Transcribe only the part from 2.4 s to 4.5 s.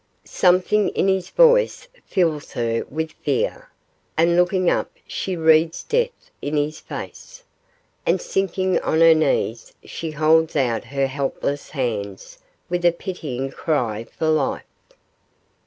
her with fear, and